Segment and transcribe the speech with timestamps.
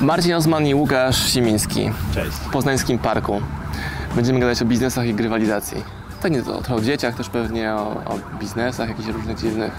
[0.00, 2.30] Marcin Osman i Łukasz Simiński Cześć.
[2.30, 3.40] w Poznańskim Parku.
[4.16, 5.84] Będziemy gadać o biznesach i grywalizacji.
[6.22, 9.72] Tak nie to, o dzieciach też pewnie, o, o biznesach jakichś różnych dziwnych.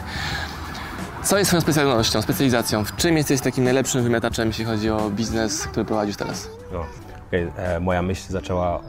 [1.24, 2.84] Co jest Twoją specjalnością, specjalizacją?
[2.84, 6.50] W czym jesteś takim najlepszym wymiataczem, jeśli chodzi o biznes, który prowadzisz teraz?
[6.74, 6.86] No.
[7.28, 8.82] okej, e, moja myśl zaczęła e,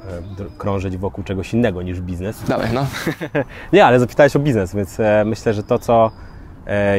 [0.58, 2.42] krążyć wokół czegoś innego niż biznes.
[2.48, 2.86] Dawaj, no.
[3.72, 6.10] Nie, ale zapytałeś o biznes, więc e, myślę, że to, co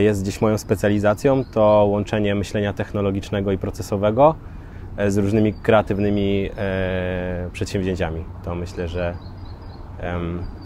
[0.02, 4.36] jest gdzieś moją specjalizacją, to łączenie myślenia technologicznego i procesowego
[4.98, 8.26] e, z różnymi kreatywnymi e, przedsięwzięciami.
[8.44, 9.16] To myślę, że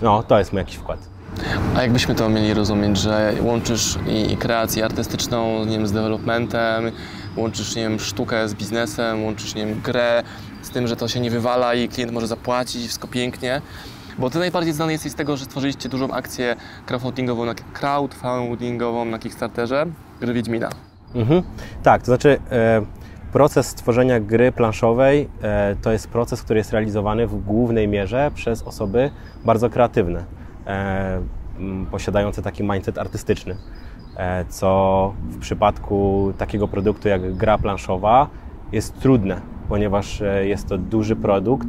[0.02, 1.00] no, to jest mój jakiś wkład.
[1.76, 6.92] A jakbyśmy to mieli rozumieć, że łączysz i, i kreację artystyczną nie wiem, z developmentem,
[7.38, 10.24] łączysz nie wiem, sztukę z biznesem, łączysz nie wiem, grę
[10.62, 13.62] z tym, że to się nie wywala i klient może zapłacić, wszystko pięknie.
[14.18, 19.20] Bo ty najbardziej znany jesteś z tego, że stworzyliście dużą akcję crowdfundingową na, crowdfundingową na
[19.20, 19.86] Kickstarterze,
[20.22, 20.70] gry Wiedźmina.
[21.16, 21.44] Mhm.
[21.84, 22.82] Tak, to znaczy e,
[23.32, 28.64] proces stworzenia gry planszowej e, to jest proces, który jest realizowany w głównej mierze przez
[28.64, 29.12] osoby
[29.46, 30.26] bardzo kreatywne,
[30.68, 31.22] e,
[31.92, 33.56] posiadające taki mindset artystyczny.
[34.18, 38.28] E, co w przypadku takiego produktu jak gra planszowa
[38.72, 41.68] jest trudne, ponieważ e, jest to duży produkt,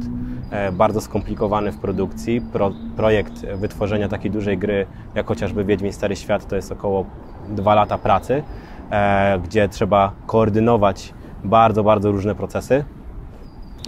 [0.71, 2.41] bardzo skomplikowany w produkcji.
[2.41, 7.05] Pro, projekt wytworzenia takiej dużej gry, jak chociażby Wiedźmin Stary Świat, to jest około
[7.49, 8.43] dwa lata pracy,
[8.91, 12.75] e, gdzie trzeba koordynować bardzo, bardzo różne procesy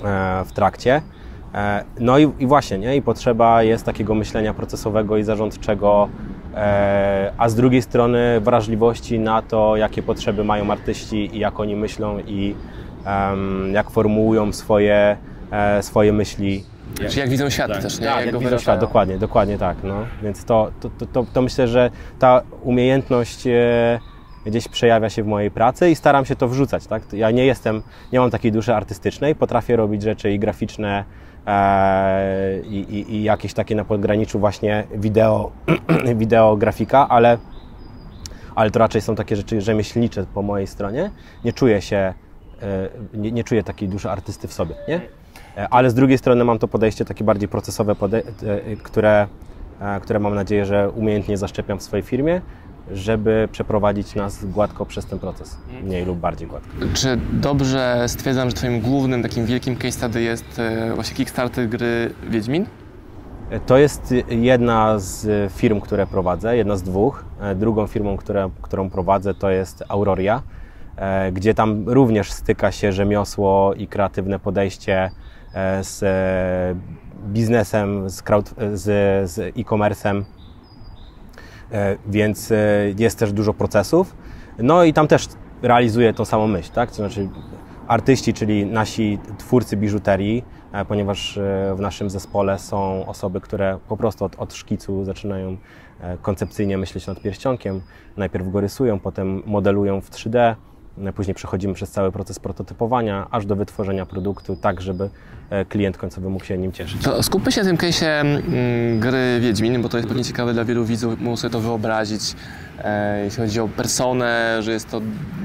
[0.03, 1.01] e, w trakcie.
[1.53, 2.95] E, No i, i właśnie, nie?
[2.95, 6.09] I potrzeba jest takiego myślenia procesowego i zarządczego,
[6.55, 11.75] e, a z drugiej strony wrażliwości na to, jakie potrzeby mają artyści i jak oni
[11.75, 12.55] myślą i
[13.73, 15.17] jak formułują swoje, e,
[15.81, 16.63] swoje myśli.
[16.95, 18.05] Czyli jak widzą świat też, nie?
[18.05, 18.59] Tak, jak go widzą wyrażają.
[18.59, 19.77] świat, dokładnie, dokładnie tak.
[19.83, 20.05] No.
[20.23, 23.99] Więc to, to, to, to, to myślę, że ta umiejętność e,
[24.45, 26.87] gdzieś przejawia się w mojej pracy i staram się to wrzucać.
[26.87, 27.13] Tak?
[27.13, 31.03] Ja nie jestem, nie mam takiej duszy artystycznej, potrafię robić rzeczy i graficzne,
[31.47, 35.51] e, i, i, i jakieś takie na podgraniczu właśnie wideo,
[36.15, 37.37] wideo grafika, ale,
[38.55, 41.11] ale to raczej są takie rzeczy rzemieślnicze po mojej stronie.
[41.45, 42.13] Nie czuję się,
[42.61, 45.16] e, nie, nie czuję takiej duszy artysty w sobie, nie?
[45.57, 49.27] E, Ale z drugiej strony mam to podejście takie bardziej procesowe, e, które,
[49.79, 52.41] e, które mam nadzieję, że umiejętnie zaszczepiam w swojej firmie,
[52.91, 56.69] żeby przeprowadzić nas gładko przez ten proces, mniej lub bardziej gładko.
[56.93, 60.61] Czy dobrze stwierdzam, że Twoim głównym takim wielkim case study jest
[60.95, 62.65] właśnie Kickstarter gry Wiedźmin?
[63.65, 67.25] To jest jedna z firm, które prowadzę, jedna z dwóch.
[67.55, 70.41] Drugą firmą, które, którą prowadzę, to jest Auroria,
[71.31, 75.11] gdzie tam również styka się rzemiosło i kreatywne podejście
[75.81, 76.75] z e,
[77.27, 78.23] biznesem, z,
[78.73, 78.83] z,
[79.31, 80.23] z e-commerce'em,
[81.71, 82.55] E, więc e,
[82.97, 84.15] jest też dużo procesów.
[84.59, 85.27] No i tam też
[85.61, 86.89] realizuję tą samą myśl, tak?
[86.89, 87.29] To znaczy
[87.87, 93.97] artyści, czyli nasi twórcy biżuterii, e, ponieważ e, w naszym zespole są osoby, które po
[93.97, 95.57] prostu od, od szkicu zaczynają
[96.01, 97.81] e, koncepcyjnie myśleć nad pierścionkiem.
[98.17, 100.55] Najpierw go rysują, potem modelują w 3D, e,
[101.15, 105.09] później przechodzimy przez cały proces prototypowania, aż do wytworzenia produktu, tak żeby
[105.49, 107.03] e, klient końcowy mógł się nim cieszyć.
[107.03, 110.65] To skupmy się na tym case'ie mm, gry Wiedźmin, bo to jest pewnie ciekawe dla
[110.65, 112.21] wielu widzów, mogą sobie to wyobrazić,
[112.83, 115.01] e, jeśli chodzi o personę, że jest to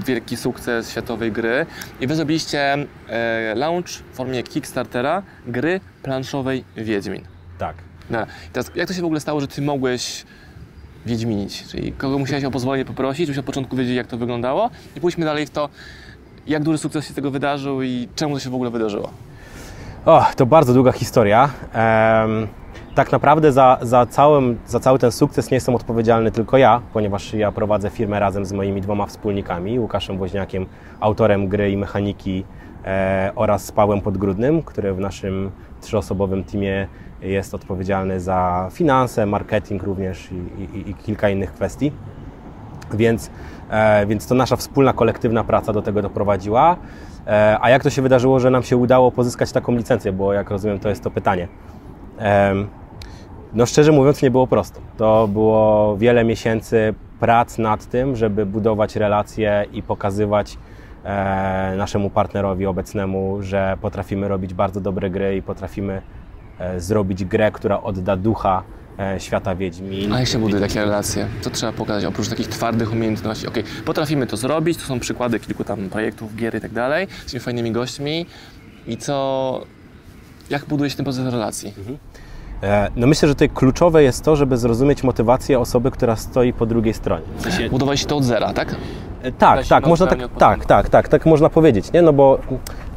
[0.07, 1.67] wielki sukces światowej gry.
[2.01, 7.23] I wy zrobiliście e, launch w formie Kickstartera gry planszowej Wiedźmin.
[7.59, 7.77] Tak.
[8.11, 10.25] No, i teraz jak to się w ogóle stało, że ty mogłeś
[11.07, 11.65] wiedźminić?
[11.69, 14.71] Czyli kogo musiałeś o pozwolenie poprosić, żebyś od początku wiedzieli, jak to wyglądało?
[14.97, 15.69] I pójdźmy dalej w to,
[16.47, 19.11] jak duży sukces się z tego wydarzył i czemu to się w ogóle wydarzyło.
[20.07, 21.51] O, to bardzo długa historia.
[21.73, 22.49] Em,
[22.95, 27.35] tak naprawdę za, za, całym, za cały ten sukces nie jestem odpowiedzialny tylko ja, ponieważ
[27.35, 30.67] ja prowadzę firmę razem z moimi dwoma wspólnikami, Łukaszem Woźniakiem,
[31.01, 32.45] autorem gry i mechaniki
[32.85, 36.89] e, oraz Pawłem Podgrudnym, który w naszym trzyosobowym teamie
[37.23, 41.93] jest odpowiedzialny za finanse, marketing również i, i, i kilka innych kwestii.
[42.95, 43.31] Więc,
[43.71, 46.77] e, więc to nasza wspólna, kolektywna praca do tego doprowadziła.
[47.27, 50.13] E, a jak to się wydarzyło, że nam się udało pozyskać taką licencję?
[50.13, 51.49] Bo jak rozumiem, to jest to pytanie.
[52.19, 52.69] Em,
[53.55, 54.81] no szczerze mówiąc, nie było prosto.
[54.97, 60.59] To było wiele miesięcy prac nad tym, żeby budować relacje i pokazywać
[61.05, 66.22] e, naszemu partnerowi obecnemu, że potrafimy robić bardzo dobre gry i potrafimy e,
[66.79, 68.63] zrobić grę, która odda ducha
[68.99, 70.13] e, świata Wiedźmin.
[70.13, 71.27] A jak się buduje takie relacje?
[71.41, 73.47] Co trzeba pokazać oprócz takich twardych umiejętności?
[73.47, 77.31] Okej, potrafimy to zrobić, to są przykłady kilku tam projektów, gier i tak dalej, z
[77.31, 78.27] tymi fajnymi gośćmi.
[78.87, 79.61] I co...
[80.51, 81.75] Jak buduje się ten proces relacji?
[82.63, 86.67] E, No myślę, że tutaj kluczowe jest to, żeby zrozumieć motywację osoby, która stoi po
[86.67, 87.25] drugiej stronie.
[87.71, 88.77] Budowaliście to od zera, tak?
[89.39, 92.03] Tak, tak, można tak, tak, tak, tak, tak można powiedzieć, nie?
[92.03, 92.39] No bo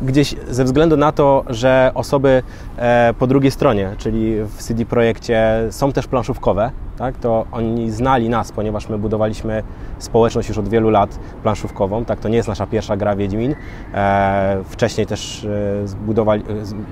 [0.01, 2.43] gdzieś ze względu na to, że osoby
[2.77, 8.29] e, po drugiej stronie, czyli w CD Projekcie są też planszówkowe, tak, to oni znali
[8.29, 9.63] nas, ponieważ my budowaliśmy
[9.99, 13.55] społeczność już od wielu lat planszówkową, tak, to nie jest nasza pierwsza gra Wiedźmin.
[13.93, 15.45] E, wcześniej też
[15.83, 16.43] e, zbudowali,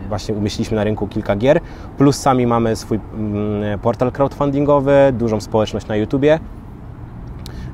[0.09, 1.59] właśnie umieściliśmy na rynku kilka gier,
[1.97, 6.39] plus sami mamy swój mm, portal crowdfundingowy, dużą społeczność na YouTubie.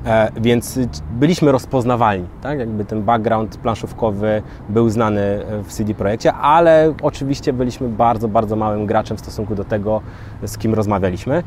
[0.06, 0.78] E, więc
[1.12, 2.58] byliśmy rozpoznawalni, tak?
[2.58, 8.56] Jakby ten background planszówkowy był znany e, w CD Projekcie, ale oczywiście byliśmy bardzo, bardzo
[8.56, 10.00] małym graczem w stosunku do tego,
[10.44, 11.42] z kim rozmawialiśmy.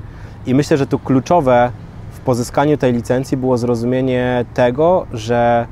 [0.45, 1.71] I myślę, że tu kluczowe
[2.11, 5.67] w pozyskaniu tej licencji było zrozumienie tego, że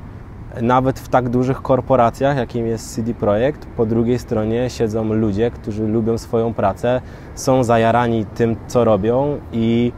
[0.61, 5.87] nawet w tak dużych korporacjach, jakim jest CD Projekt, po drugiej stronie siedzą ludzie, którzy
[5.87, 7.01] lubią swoją pracę,
[7.35, 9.91] są zajarani tym, co robią i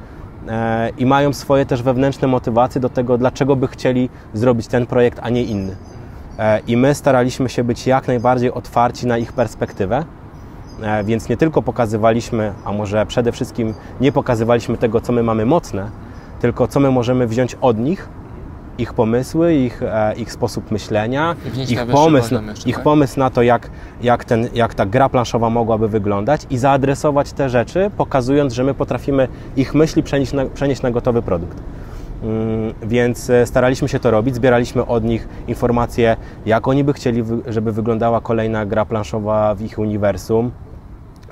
[0.98, 5.30] i mają swoje też wewnętrzne motywacje do tego, dlaczego by chcieli zrobić ten projekt, a
[5.30, 5.75] nie inny.
[6.40, 10.06] E, I my staraliśmy się być jak najbardziej otwarci na ich perspektywę,
[10.81, 15.45] E, więc nie tylko pokazywaliśmy, a może przede wszystkim nie pokazywaliśmy tego, co my mamy
[15.45, 15.90] mocne,
[16.40, 18.10] tylko co my możemy wziąć od nich,
[18.78, 21.36] ich pomysły, ich, e, ich sposób myślenia,
[21.70, 22.84] ich pomysł, jeszcze, ich tak?
[22.84, 23.70] pomysł na to, jak,
[24.02, 28.74] jak, ten, jak ta gra planszowa mogłaby wyglądać i zaadresować te rzeczy, pokazując, że my
[28.74, 31.58] potrafimy ich myśli przenieść na, przenieść na gotowy produkt.
[32.24, 37.24] Mm, Więc e, staraliśmy się to robić, zbieraliśmy od nich informacje, jak oni by chcieli,
[37.48, 40.52] żeby wyglądała kolejna gra planszowa w ich uniwersum,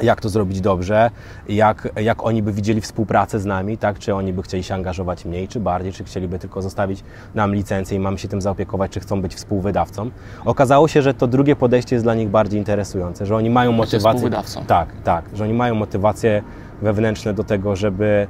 [0.03, 1.11] jak to zrobić dobrze,
[1.49, 3.99] jak, jak oni by widzieli współpracę z nami, tak?
[3.99, 7.03] czy oni by chcieli się angażować mniej czy bardziej, czy chcieliby tylko zostawić
[7.35, 10.11] nam licencję i mamy się tym zaopiekować, czy chcą być współwydawcą.
[10.45, 13.99] Okazało się, że to drugie podejście jest dla nich bardziej interesujące, że oni mają motywację.
[14.09, 14.65] współwydawcą.
[14.65, 16.43] Tak, tak, że oni mają motywacje
[16.81, 18.27] wewnętrzne do tego, żeby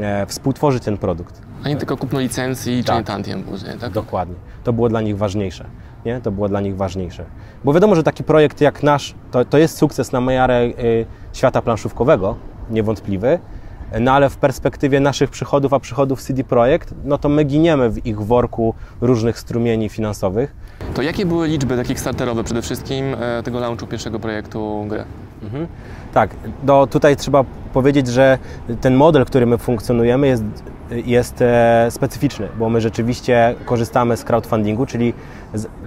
[0.00, 1.40] e, współtworzyć ten produkt.
[1.64, 2.96] A nie tylko kupno licencji i Tak.
[2.96, 3.06] tak.
[3.06, 3.92] tantiem później, tak?
[3.92, 4.34] Dokładnie.
[4.64, 5.64] To było dla nich ważniejsze.
[6.06, 6.20] Nie?
[6.20, 7.24] To było dla nich ważniejsze.
[7.64, 11.62] Bo wiadomo, że taki projekt jak nasz, to, to jest sukces na miarę y, świata
[11.62, 12.36] planszówkowego,
[12.70, 13.38] niewątpliwy,
[14.00, 18.06] no ale w perspektywie naszych przychodów, a przychodów CD Projekt, no to my giniemy w
[18.06, 20.54] ich worku różnych strumieni finansowych.
[20.94, 25.04] To jakie były liczby takie kickstarterowe przede wszystkim e, tego launchu pierwszego projektu gry?
[26.14, 26.30] Tak,
[26.62, 28.38] do, tutaj trzeba powiedzieć, że
[28.80, 30.44] ten model, który my funkcjonujemy, jest,
[30.90, 35.12] jest e, specyficzny, bo my rzeczywiście korzystamy z crowdfundingu, czyli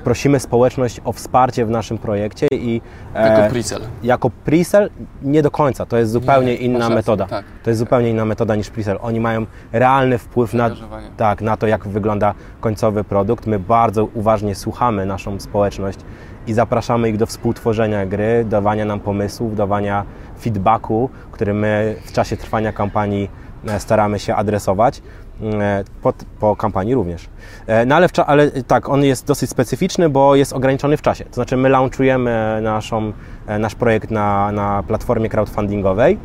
[0.04, 2.81] prosimy społeczność o wsparcie w naszym projekcie i
[3.16, 3.81] e, Jako pre-sell.
[4.04, 4.90] jako pre-sell
[5.22, 7.25] nie do końca, to jest zupełnie Nie, inna rację, metoda.
[7.25, 7.46] tak.
[7.63, 8.98] To jest zupełnie inna metoda niż pre-sell.
[9.01, 10.69] Oni mają realny wpływ na,
[11.18, 13.48] tak, na to, jak wygląda końcowy produkt.
[13.48, 16.00] My bardzo uważnie słuchamy naszą społeczność
[16.48, 20.04] i zapraszamy ich do współtworzenia gry, dawania nam pomysłów, dawania
[20.42, 23.30] feedbacku, który my w czasie trwania kampanii
[23.78, 25.02] staramy się adresować.
[25.62, 27.30] e, Po, po kampanii również.
[27.68, 31.26] E, No ale, ale tak, on jest dosyć specyficzny, bo jest ograniczony w czasie.
[31.26, 33.14] To znaczy my launchujemy naszą,
[33.48, 36.18] e, nasz projekt na, na platformie crowdfundingowej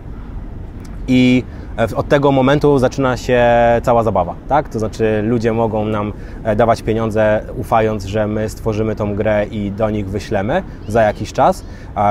[1.08, 1.44] i
[1.78, 3.42] e, od tego momentu zaczyna się
[3.82, 4.68] cała zabawa, tak?
[4.68, 6.12] To znaczy ludzie mogą nam
[6.44, 11.32] e, dawać pieniądze, ufając, że my stworzymy tą grę i do nich wyślemy za jakiś
[11.32, 11.64] czas.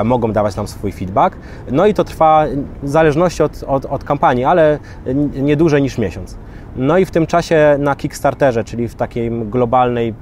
[0.04, 1.36] Mogą dawać nam swój feedback.
[1.70, 2.44] No i to trwa
[2.82, 4.78] w zależności od, od, od kampanii, ale
[5.34, 6.36] nie dłużej niż miesiąc.
[6.76, 10.14] No i w tym czasie na Kickstarterze, czyli w takiej globalnej, e,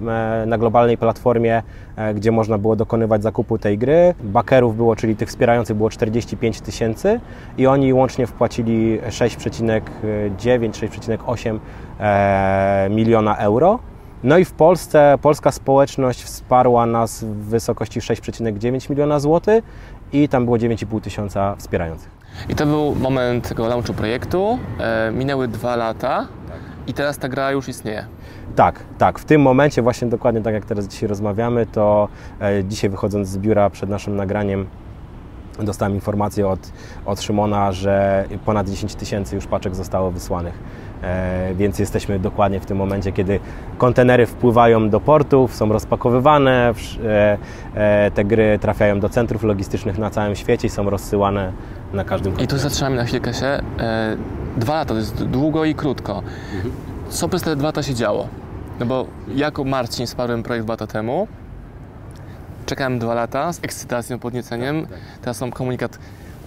[0.47, 1.63] na globalnej platformie,
[1.97, 6.61] e, gdzie można było dokonywać zakupu tej gry, bakerów było, czyli tych wspierających było 45
[6.61, 7.21] tysięcy
[7.59, 11.59] i oni łącznie wpłacili 6,9-6,8
[12.01, 13.79] e, miliona euro.
[14.25, 19.65] No i w Polsce polska społeczność wsparła nas w wysokości 6,9 miliona złotych
[20.13, 22.22] i tam było 9,5 tysiąca wspierających.
[22.49, 24.59] I to był moment tego launchu projektu.
[24.79, 26.27] E, minęły dwa lata
[26.87, 28.07] i teraz ta gra już istnieje.
[28.57, 29.19] Tak, tak.
[29.19, 32.09] W tym momencie, właśnie dokładnie tak jak teraz dzisiaj rozmawiamy, to
[32.41, 34.67] e, dzisiaj wychodząc z biura przed naszym nagraniem,
[35.59, 36.73] dostałem informację od,
[37.07, 40.55] od Szymona, że ponad 10 tysięcy już paczek zostało wysłanych.
[41.03, 43.41] E, więc jesteśmy dokładnie w tym momencie, kiedy
[43.79, 47.39] kontenery wpływają do portów, są rozpakowywane, e,
[47.75, 51.53] e, te gry trafiają do centrów logistycznych na całym świecie i są rozsyłane
[51.93, 53.47] na każdym I tu zatrzymamy na chwilkę się.
[53.47, 53.63] E,
[54.57, 56.23] dwa lata to jest długo i krótko.
[57.09, 58.29] Co przez te dwa lata się działo?
[58.81, 61.29] No bo jako Marcin wsparłem projekt dwa lata temu.
[62.73, 64.87] Czekałem dwa lata z ekscytacją, podnieceniem.
[65.23, 65.99] Teraz mam komunikat,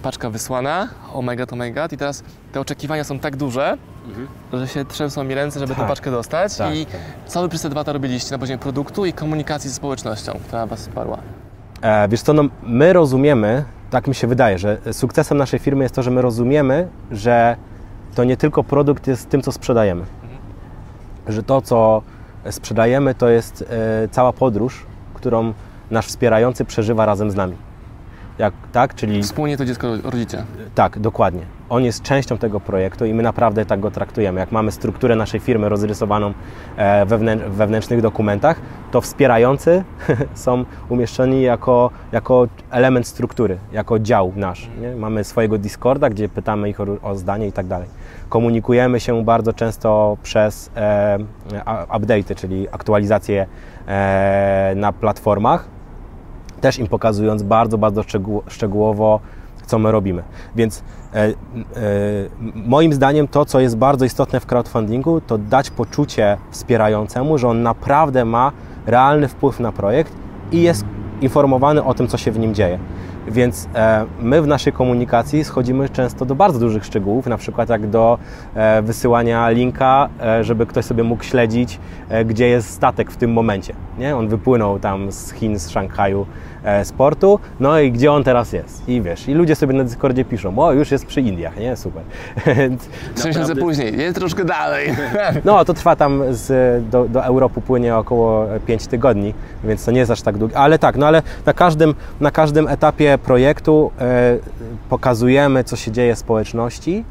[0.02, 1.92] paczka wysłana, oh my god, oh my god.
[1.92, 3.76] I teraz te oczekiwania są tak duże,
[4.52, 5.88] że się trzęsą mi ręce, żeby tę Tak.
[5.88, 6.56] paczkę dostać.
[6.56, 7.00] Tak, I tak.
[7.26, 10.66] co wy przez te dwa lata robiliście na poziomie produktu i komunikacji ze społecznością, która
[10.66, 11.18] was wsparła?
[11.82, 15.94] E, wiesz co, no, my rozumiemy, tak mi się wydaje, że sukcesem naszej firmy jest
[15.94, 17.56] to, że my rozumiemy, że
[18.14, 20.04] to nie tylko produkt jest tym, co sprzedajemy.
[21.28, 22.02] Że to, co
[22.50, 25.52] sprzedajemy, to jest e, cała podróż, którą
[25.90, 27.56] nasz wspierający przeżywa razem z nami.
[28.38, 30.44] Jak, tak, czyli Wspólnie to dziecko rodzicie.
[30.74, 31.42] tak, dokładnie.
[31.68, 34.40] On jest częścią tego projektu i my naprawdę tak go traktujemy.
[34.40, 36.32] Jak mamy strukturę naszej firmy rozrysowaną
[36.76, 37.06] e,
[37.50, 39.84] wewnętrznych dokumentach, to wspierający
[40.34, 44.68] są umieszczeni jako, jako element struktury, jako dział nasz.
[44.80, 44.96] Nie?
[44.96, 47.88] Mamy swojego Discorda, gdzie pytamy ich o, o zdanie i tak dalej.
[48.28, 51.18] Komunikujemy się bardzo często przez e,
[51.88, 53.46] update'y, czyli aktualizacje
[53.86, 55.75] e, na platformach,
[56.60, 59.20] też im pokazując bardzo, bardzo szczegół, szczegółowo,
[59.66, 60.22] co my robimy.
[60.56, 60.82] Więc
[61.14, 61.32] e, e,
[62.54, 67.62] moim zdaniem to, co jest bardzo istotne w crowdfundingu, to dać poczucie wspierającemu, że on
[67.62, 68.52] naprawdę ma
[68.86, 70.12] realny wpływ na projekt
[70.52, 70.84] i jest
[71.20, 72.78] informowany o tym, co się w nim dzieje.
[73.28, 77.90] Więc e, my w naszej komunikacji schodzimy często do bardzo dużych szczegółów, na przykład jak
[77.90, 78.18] do
[78.54, 81.80] e, wysyłania linka, e, żeby ktoś sobie mógł śledzić,
[82.24, 83.74] gdzie jest statek w tym momencie.
[83.98, 84.16] Nie?
[84.16, 86.26] On wypłynął tam z Chin, z Szanghaju
[86.66, 88.88] e, z portu, no i gdzie on teraz jest.
[88.88, 91.76] I wiesz, i ludzie sobie na Discordzie piszą, o już jest przy Indiach, nie?
[91.76, 92.02] Super.
[93.14, 94.96] Trzy miesiące później, jest troszkę dalej.
[95.44, 99.98] no, to trwa tam z, do, do Europy płynie około 5 tygodni, więc to nie
[99.98, 100.58] jest aż tak długie.
[100.58, 104.38] Ale tak, no ale na każdym, na każdym etapie projektu e,
[104.88, 107.04] pokazujemy, co się dzieje w społeczności,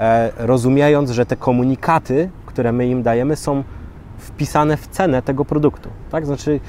[0.00, 3.64] e, rozumiejąc, że te komunikaty, które my im dajemy, są
[4.18, 5.88] wpisane w cenę tego produktu.
[6.10, 6.26] Tak?
[6.26, 6.60] Znaczy,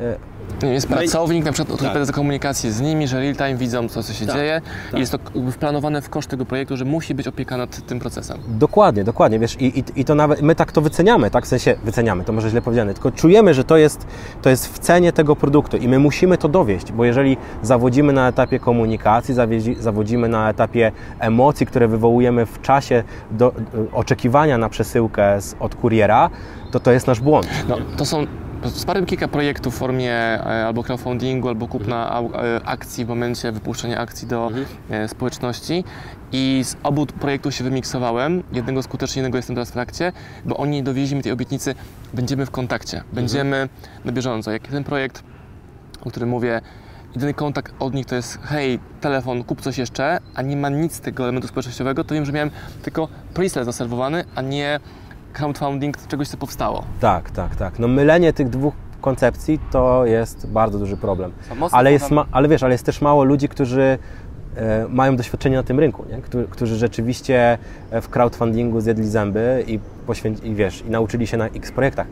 [0.00, 0.16] e,
[0.62, 1.86] Nie, Jest No pracownik, na przykład Tak.
[1.86, 4.60] odpowiada za komunikację z nimi, że real time widzą, co, co się Tak, dzieje
[4.90, 4.98] tak.
[4.98, 5.18] i jest to
[5.52, 8.38] wplanowane w koszt tego projektu, że musi być opieka nad tym procesem.
[8.48, 11.74] Dokładnie, dokładnie, wiesz, i, i, i to nawet, my tak to wyceniamy, tak, w sensie
[11.84, 14.06] wyceniamy, to może źle powiedziane, tylko czujemy, że to jest,
[14.42, 18.28] to jest w cenie tego produktu i my musimy to dowieść, bo jeżeli zawodzimy na
[18.28, 19.34] etapie komunikacji,
[19.78, 23.52] zawodzimy na etapie emocji, które wywołujemy w czasie do,
[23.92, 26.30] oczekiwania na przesyłkę z, od kuriera,
[26.70, 27.48] to to jest nasz błąd.
[27.68, 28.26] No, to są
[28.70, 33.52] Wsparłem kilka projektów w formie e, albo crowdfundingu, albo kupna au- e, akcji w momencie
[33.52, 34.50] wypuszczenia akcji do
[34.90, 35.84] e, społeczności.
[36.32, 38.42] I z obu projektów się wymiksowałem.
[38.52, 40.12] Jednego skutecznie, jednego jestem teraz w trakcie,
[40.44, 41.74] bo oni dowieźli mi tej obietnicy,
[42.14, 43.68] będziemy w kontakcie, będziemy
[44.04, 44.52] na bieżąco.
[44.52, 45.22] Jak ten projekt,
[46.04, 46.60] o którym mówię,
[47.14, 50.94] jedyny kontakt od nich to jest hej, telefon, kup coś jeszcze, a nie ma nic
[50.94, 52.50] z tego elementu społecznościowego, to wiem, że miałem
[52.82, 54.80] tylko pre-sale zaserwowany, a nie
[55.38, 56.84] crowdfunding czegoś, co powstało.
[57.00, 57.78] Tak, tak, tak.
[57.78, 61.32] No mylenie tych dwóch koncepcji to jest bardzo duży problem.
[61.72, 63.98] Ale, jest ma, ale wiesz, ale jest też mało ludzi, którzy
[64.56, 66.22] e, mają doświadczenie na tym rynku, nie?
[66.22, 67.58] Którzy, którzy rzeczywiście
[67.90, 72.06] e, w crowdfundingu zjedli zęby i, poświęci, i wiesz, i nauczyli się na x projektach.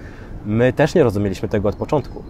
[0.46, 2.22] My też nie rozumieliśmy tego od początku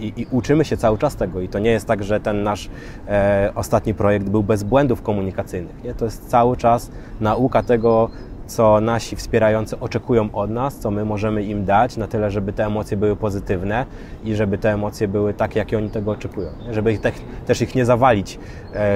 [0.00, 1.40] i, i, i uczymy się cały czas tego.
[1.40, 2.70] I to nie jest tak, że ten nasz
[3.08, 5.84] e, ostatni projekt był bez błędów komunikacyjnych.
[5.84, 5.94] Nie?
[5.94, 6.90] To jest cały czas
[7.20, 8.10] nauka tego,
[8.50, 12.66] co nasi wspierający oczekują od nas, co my możemy im dać, na tyle, żeby te
[12.66, 13.86] emocje były pozytywne
[14.24, 16.48] i żeby te emocje były takie, jakie oni tego oczekują.
[16.70, 17.12] Żeby ich te,
[17.46, 18.38] też ich nie zawalić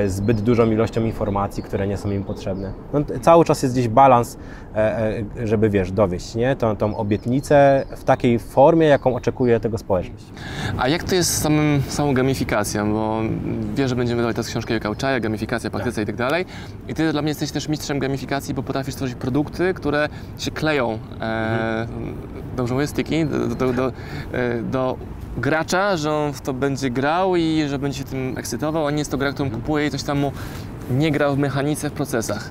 [0.06, 2.72] zbyt dużą ilością informacji, które nie są im potrzebne.
[2.92, 4.38] No, cały czas jest gdzieś balans,
[4.74, 4.98] e,
[5.38, 6.56] e, żeby wiesz, dowieść nie?
[6.56, 10.24] Tą, tą obietnicę w takiej formie, jaką oczekuje tego społeczność.
[10.78, 12.92] A jak to jest z samym, samą gamifikacją?
[12.92, 13.20] Bo
[13.74, 16.44] wiem, że będziemy wydawali teraz książkę Kauczaja, gamifikacja, praktyce i tak dalej.
[16.88, 20.98] I ty dla mnie jesteś też mistrzem gamifikacji, bo potrafisz stworzyć produkty, które się kleją,
[21.20, 21.86] e,
[22.56, 23.92] dobrze mówię, sticky, do, do, do,
[24.32, 24.96] e, do
[25.36, 28.98] gracza, że on w to będzie grał i że będzie się tym ekscytował, a nie
[28.98, 30.32] jest to gra, którą kupuje i coś tam mu
[30.90, 32.50] nie gra w mechanice, w procesach.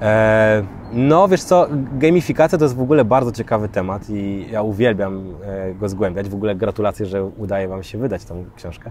[0.00, 5.34] E, no, wiesz co, gamifikacja to jest w ogóle bardzo ciekawy temat i ja uwielbiam
[5.44, 6.28] e, go zgłębiać.
[6.28, 8.90] W ogóle gratulacje, że udaje Wam się wydać tą książkę.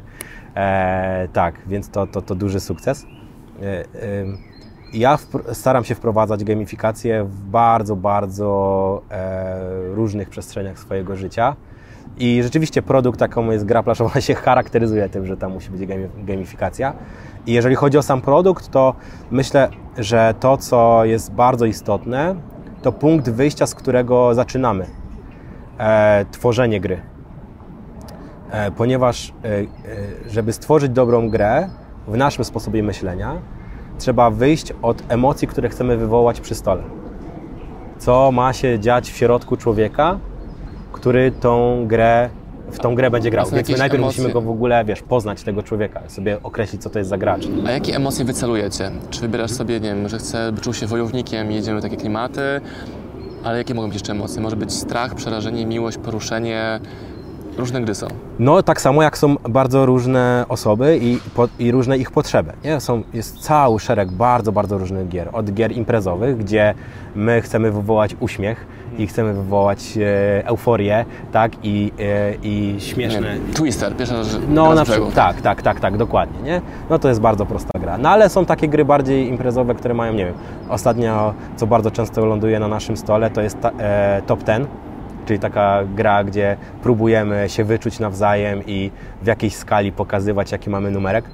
[0.55, 3.05] E, tak, więc to, to, to duży sukces.
[3.61, 3.85] E, e,
[4.93, 5.17] ja
[5.53, 11.55] staram się wprowadzać gamifikację w bardzo, bardzo e, różnych przestrzeniach swojego życia.
[12.19, 16.25] I rzeczywiście produkt, jaką jest gra planszowa, się charakteryzuje tym, że tam musi być gami-
[16.25, 16.93] gamifikacja.
[17.47, 18.95] I jeżeli chodzi o sam produkt, to
[19.31, 22.35] myślę, że to, co jest bardzo istotne,
[22.81, 24.85] to punkt wyjścia, z którego zaczynamy
[25.77, 27.01] e, tworzenie gry.
[28.51, 29.65] E, ponieważ, e, e,
[30.29, 31.69] żeby stworzyć dobrą grę
[32.07, 33.41] w naszym sposobie myślenia,
[33.97, 36.83] trzeba wyjść od emocji, które chcemy wywołać przy stole.
[37.97, 40.19] Co ma się dziać w środku człowieka,
[40.91, 42.29] który tą grę,
[42.72, 43.46] w tą grę będzie grał.
[43.50, 44.24] Więc my najpierw emocje?
[44.24, 47.48] musimy go w ogóle, wiesz, poznać tego człowieka, sobie określić, co to jest za gracz.
[47.67, 48.91] A jakie emocje wycelujecie?
[49.10, 51.98] Czy wybierasz sobie, nie wiem, że chcę, by czuł się wojownikiem i jedziemy w takie
[51.98, 52.41] klimaty,
[53.43, 54.41] ale jakie mogą być jeszcze emocje?
[54.41, 56.79] Może być strach, przerażenie, miłość, poruszenie,
[57.58, 58.08] różne gry są.
[58.39, 62.53] No, tak samo jak są bardzo różne osoby i, po, i różne ich potrzeby.
[62.63, 62.79] Nie?
[62.79, 65.29] Są, jest cały szereg bardzo, bardzo różnych gier.
[65.34, 66.74] Od gier imprezowych, gdzie
[67.15, 68.65] my chcemy wywołać uśmiech
[68.98, 71.51] i chcemy wywołać e, euforię, tak?
[71.63, 73.39] I, e, i śmieszne.
[73.48, 74.41] Nie, Twister, pierwsza rzecz.
[74.50, 76.62] No, na przykład, tak, tak, tak, tak, dokładnie, nie?
[76.89, 77.98] No to jest bardzo prosta gra.
[77.98, 80.36] No ale są takie gry bardziej imprezowe, które mają, nie wiem,
[80.69, 84.67] ostatnio, co bardzo często ląduje na naszym stole, to jest ta, e, Top Ten,
[85.25, 88.91] czyli taka gra, gdzie próbujemy się wyczuć nawzajem i
[89.22, 91.25] w jakiejś skali pokazywać, jaki mamy numerek.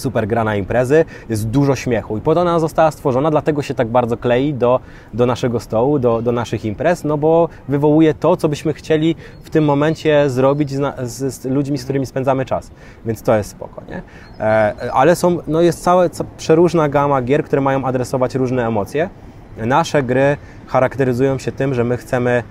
[0.00, 3.74] Super gra na imprezy, jest dużo śmiechu i po to ona została stworzona, dlatego się
[3.74, 4.80] tak bardzo klei do,
[5.14, 9.50] do naszego stołu, do, do naszych imprez, no bo wywołuje to, co byśmy chcieli w
[9.50, 12.70] tym momencie zrobić z, z, z ludźmi, z którymi spędzamy czas,
[13.06, 14.02] więc to jest spoko, nie?
[14.40, 19.08] E, ale są, no jest cała ca, przeróżna gama gier, które mają adresować różne emocje.
[19.56, 20.36] Nasze gry
[20.66, 22.42] charakteryzują się tym, że my chcemy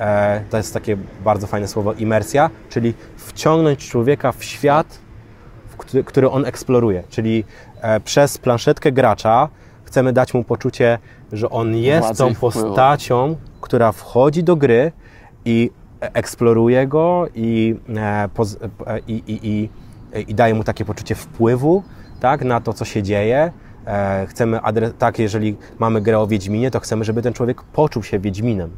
[0.00, 5.03] e, to jest takie bardzo fajne słowo, imersja, czyli wciągnąć człowieka w świat,
[6.04, 7.02] który, on eksploruje.
[7.08, 7.44] Czyli
[7.80, 9.48] e, przez planszetkę gracza
[9.84, 10.98] chcemy dać mu poczucie,
[11.32, 14.92] że on jest Władzy tą postacią, która wchodzi do gry
[15.44, 15.70] i
[16.02, 18.28] e, eksploruje go e,
[19.06, 19.68] i, i, i,
[20.30, 21.82] i daje mu takie poczucie wpływu
[22.20, 23.52] tak, na to, co się dzieje.
[23.86, 28.02] E, chcemy, adre- tak, jeżeli mamy grę o Wiedźminie, to chcemy, żeby ten człowiek poczuł
[28.02, 28.70] się Wiedźminem,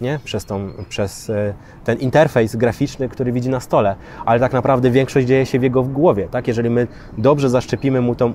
[0.00, 0.20] nie?
[0.24, 1.54] Przez, tą, przez e,
[1.84, 5.82] ten interfejs graficzny, który widzi na stole, ale tak naprawdę większość dzieje się w jego
[5.82, 6.48] głowie, tak?
[6.48, 6.86] Jeżeli my
[7.18, 8.32] dobrze zaszczepimy mu tą, e,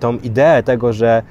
[0.00, 1.22] tą ideę tego, że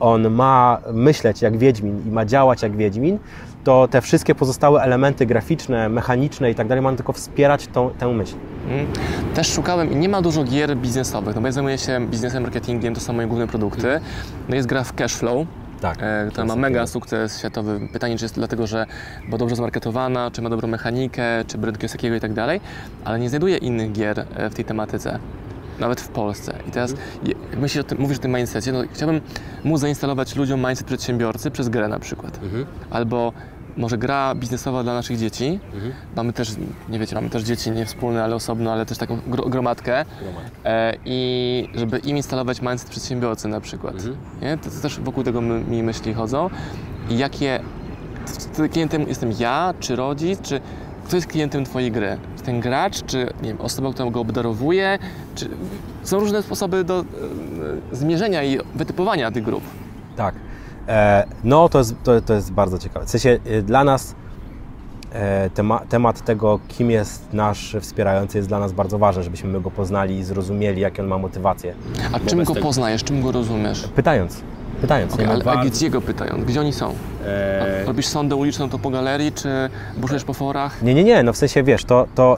[0.00, 3.18] on ma myśleć jak Wiedźmin i ma działać jak Wiedźmin,
[3.66, 8.08] to te wszystkie pozostałe elementy graficzne, mechaniczne i tak dalej mają tylko wspierać tą, tę
[8.08, 8.34] myśl.
[8.70, 8.86] Mm.
[9.34, 12.94] Też szukałem i nie ma dużo gier biznesowych, no bo ja zajmuję się biznesem, marketingiem,
[12.94, 14.00] to są moje główne produkty.
[14.48, 15.46] No jest gra w Cashflow,
[15.80, 15.98] Tak.
[16.00, 17.88] e, która ma mega sukces światowy.
[17.92, 18.86] Pytanie, czy jest dlatego, że
[19.26, 22.60] była dobrze zmarketowana, czy ma dobrą mechanikę, czy brand Kiosakiego i tak dalej,
[23.04, 25.18] ale nie znajduję innych gier e, w tej tematyce.
[25.80, 26.54] Nawet w Polsce.
[26.68, 26.94] I teraz,
[27.24, 29.20] je- jak myślisz o tym, mówisz o tym mindsetie, no chciałbym
[29.64, 32.40] móc zainstalować ludziom mindset przedsiębiorcy przez grę na przykład.
[32.90, 33.32] Albo
[33.76, 35.60] może gra biznesowa dla naszych dzieci.
[36.16, 36.52] Mamy też,
[36.88, 40.04] nie wiecie, mamy też dzieci nie wspólne, ale osobno, ale też taką gro- gromadkę.
[40.64, 43.94] E, I żeby im instalować mindset przedsiębiorcy na przykład.
[44.42, 44.58] Nie?
[44.58, 46.50] To, to też wokół tego my, mi myśli chodzą.
[47.10, 47.60] I jakie
[48.72, 50.60] klientem jestem ja, czy rodzic, czy
[51.06, 52.18] kto jest klientem Twojej gry?
[52.36, 54.98] Czy ten gracz, czy nie wiem, osoba, która go obdarowuje?
[55.34, 55.48] Czy
[56.02, 57.04] są różne sposoby do e,
[57.96, 59.62] zmierzenia i wytypowania tych grup.
[60.16, 60.34] Tak.
[60.88, 63.06] E, no, to jest, to, to jest bardzo ciekawe.
[63.06, 64.14] W sensie e, dla nas
[65.12, 69.70] e, tema, temat tego, kim jest nasz wspierający, jest dla nas bardzo ważny, żebyśmy go
[69.70, 71.74] poznali i zrozumieli, jakie on ma motywacje.
[72.12, 73.88] A czym go tego- poznajesz, czym go rozumiesz?
[73.88, 74.42] Pytając.
[74.80, 75.18] Pytając.
[75.18, 75.28] Nie?
[75.28, 76.44] ale a Bardzo- gdzie go pytają?
[76.46, 76.94] Gdzie oni są?
[77.26, 79.48] e, A Robisz sondę uliczną to po galerii, czy
[79.96, 80.82] buszujesz po forach?
[80.82, 82.36] Nie, nie, nie, no w sensie wiesz, to, to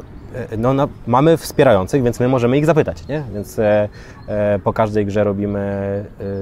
[0.58, 3.22] no, no, mamy wspierających, więc my możemy ich zapytać, nie?
[3.34, 3.88] Więc e,
[4.28, 5.58] e, po każdej grze robimy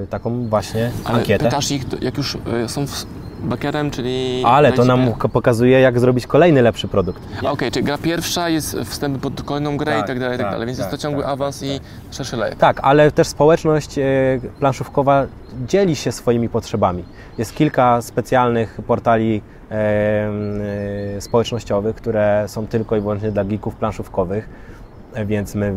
[0.03, 1.45] e, taką właśnie Ale ankietę.
[1.45, 3.05] pytasz ich, jak już e, są w,
[3.91, 4.43] czyli...
[4.45, 7.21] Ale to na nam pokazuje, jak zrobić kolejny lepszy produkt.
[7.43, 10.45] Okej, czyli gra pierwsza jest wstęp pod kolejną grę Tak, i tak dalej, i tak
[10.45, 11.79] tak, dalej, więc jest to tak, ciągły tak, awans tak, i
[12.11, 12.57] szerszy lejek.
[12.57, 14.03] Tak, ale też społeczność e,
[14.59, 15.25] planszówkowa
[15.67, 17.03] dzieli się swoimi potrzebami.
[17.37, 19.56] Jest kilka specjalnych portali e, e,
[21.19, 24.49] społecznościowych, które są tylko i wyłącznie dla geeków planszówkowych,
[25.13, 25.73] e, więc my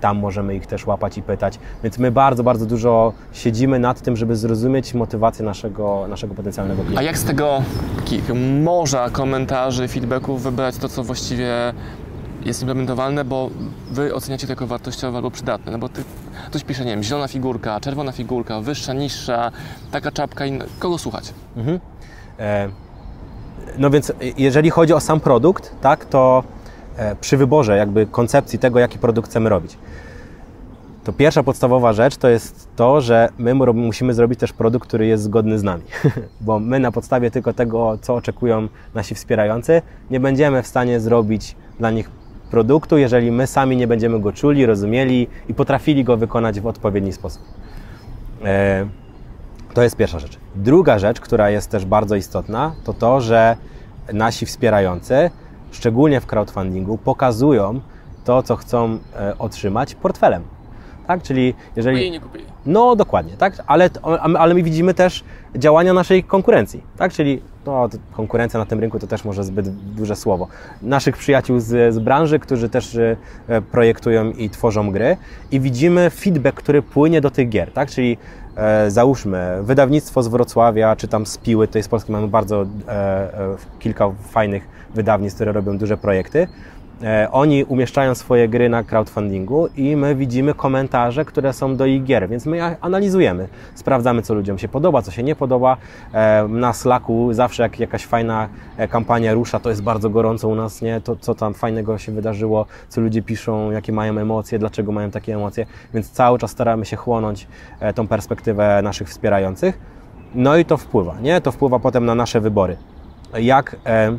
[0.00, 1.58] tam możemy ich też łapać i pytać.
[1.82, 6.84] Więc my bardzo, bardzo dużo siedzimy nad tym, żeby zrozumieć motywację naszego, naszego potencjalnego A
[6.84, 7.02] klienta.
[7.02, 7.62] jak z tego
[8.62, 11.50] morza komentarzy, feedbacków wybrać to, co właściwie
[12.44, 13.50] jest implementowalne, bo
[13.90, 16.04] wy oceniacie to jako wartościowe albo przydatne, no bo ty,
[16.46, 19.52] ktoś pisze, nie wiem, zielona figurka, czerwona figurka, wyższa, niższa,
[19.90, 20.64] taka czapka, inna.
[20.78, 21.34] kogo słuchać?
[22.38, 22.68] E,
[23.78, 26.44] No więc jeżeli chodzi o sam produkt, tak, to
[26.96, 29.78] e, przy wyborze jakby koncepcji tego, jaki produkt chcemy robić,
[31.04, 35.06] to pierwsza podstawowa rzecz to jest to, że my mu- musimy zrobić też produkt, który
[35.06, 35.82] jest zgodny z nami.
[36.40, 41.56] Bo my na podstawie tylko tego, co oczekują nasi wspierający, nie będziemy w stanie zrobić
[41.78, 42.10] dla nich
[42.50, 47.12] produktu, jeżeli my sami nie będziemy go czuli, rozumieli i potrafili go wykonać w odpowiedni
[47.12, 47.42] sposób.
[49.74, 50.38] To jest pierwsza rzecz.
[50.54, 53.56] Druga rzecz, która jest też bardzo istotna, to to, że
[54.12, 55.30] nasi wspierający,
[55.70, 57.80] szczególnie w crowdfundingu, pokazują
[58.24, 60.42] to, co chcą e, otrzymać portfelem.
[61.06, 61.22] Tak?
[61.22, 62.10] Czyli jeżeli.
[62.10, 62.44] nie kupili.
[62.66, 63.62] No dokładnie, tak?
[63.66, 63.90] Ale,
[64.38, 65.24] ale my widzimy też
[65.56, 67.12] działania naszej konkurencji, tak?
[67.12, 70.48] Czyli no, konkurencja na tym rynku to też może zbyt duże słowo.
[70.82, 73.16] Naszych przyjaciół z, z branży, którzy też e,
[73.62, 75.16] projektują i tworzą gry
[75.50, 77.90] i widzimy feedback, który płynie do tych gier, tak?
[77.90, 78.18] Czyli
[78.56, 82.90] e, załóżmy wydawnictwo z Wrocławia, czy tam z Piły, tutaj z Polski mamy bardzo e,
[82.90, 86.48] e, kilka fajnych wydawnictw, które robią duże projekty
[87.30, 92.28] oni umieszczają swoje gry na crowdfundingu i my widzimy komentarze, które są do ich gier,
[92.28, 93.48] więc my je analizujemy.
[93.74, 95.76] Sprawdzamy, co ludziom się podoba, co się nie podoba.
[96.12, 100.54] E, na Slacku zawsze jak jakaś fajna e, kampania rusza, to jest bardzo gorąco u
[100.54, 101.00] nas, nie?
[101.00, 105.34] To, co tam fajnego się wydarzyło, co ludzie piszą, jakie mają emocje, dlaczego mają takie
[105.34, 107.46] emocje, więc cały czas staramy się chłonąć
[107.94, 109.78] tą perspektywę naszych wspierających.
[110.34, 111.40] No i to wpływa, nie?
[111.40, 112.76] To wpływa potem na nasze wybory.
[113.38, 114.18] Jak E,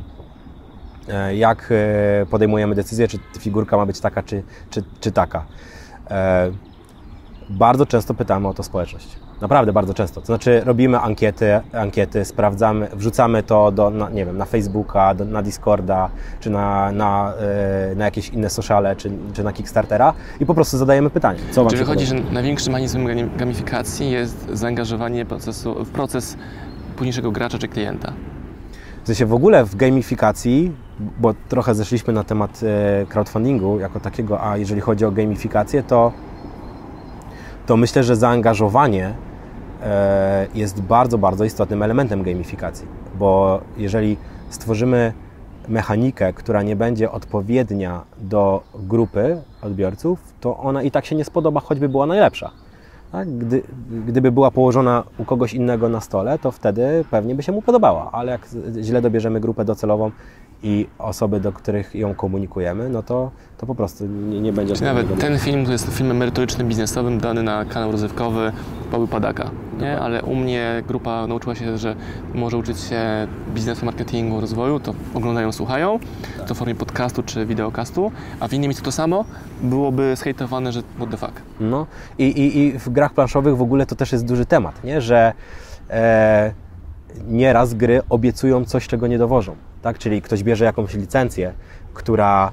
[1.33, 5.45] jak e, podejmujemy decyzję, czy figurka ma być taka, czy, czy, czy taka.
[6.11, 6.51] E,
[7.49, 9.21] bardzo często pytamy o to społeczność.
[9.41, 10.21] Naprawdę bardzo często.
[10.21, 15.25] To znaczy robimy ankiety, ankiety sprawdzamy, wrzucamy to do, na, nie wiem, na Facebooka, do,
[15.25, 16.09] na Discorda,
[16.39, 17.33] czy na, na,
[17.95, 21.39] na jakieś inne sociale, czy, czy na Kickstartera i po prostu zadajemy pytanie.
[21.51, 26.37] Co Czyli wychodzi, że największym mechanizmem gamifikacji jest zaangażowanie procesu, w proces
[26.95, 28.13] późniejszego gracza czy klienta.
[29.03, 30.71] W sensie w ogóle w gamifikacji,
[31.19, 36.11] bo trochę zeszliśmy na temat e, crowdfundingu jako takiego, a jeżeli chodzi o gamifikację, to,
[37.65, 39.13] to myślę, że zaangażowanie
[39.83, 42.87] e, jest bardzo, bardzo istotnym elementem gamifikacji,
[43.19, 44.17] bo jeżeli
[44.49, 45.13] stworzymy
[45.67, 51.59] mechanikę, która nie będzie odpowiednia do grupy odbiorców, to ona i tak się nie spodoba,
[51.59, 52.51] choćby była najlepsza.
[53.11, 53.37] Tak?
[53.37, 53.63] Gdy,
[54.07, 58.11] gdyby była położona u kogoś innego na stole, to wtedy pewnie by się mu podobała,
[58.11, 58.47] ale jak
[58.81, 60.11] źle dobierzemy grupę docelową
[60.63, 64.73] i osoby, do których ją komunikujemy, no to, to po prostu nie, nie będzie...
[64.73, 68.51] Czyli nawet ten film to jest filmem merytorycznym, biznesowym, dany na kanał rozrywkowy
[68.91, 69.99] Paweł Padaka, nie?
[69.99, 71.95] ale u mnie grupa nauczyła się, że
[72.33, 75.99] może uczyć się biznesu, marketingu, rozwoju, to oglądają, słuchają,
[76.37, 76.47] tak.
[76.47, 79.25] to w formie podcastu czy wideokastu, a w innym miejscu to samo
[79.61, 81.41] byłoby zhejtowane, że what the fuck.
[81.59, 85.01] No i, i, i w grach planszowych w ogóle to też jest duży temat, nie?
[85.01, 85.33] że
[85.89, 86.53] e,
[87.27, 89.97] nieraz gry obiecują coś, czego nie dowożą tak?
[89.97, 91.53] Czyli ktoś bierze jakąś licencję,
[91.93, 92.51] która